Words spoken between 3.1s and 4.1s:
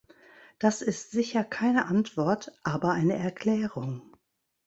Erklärung.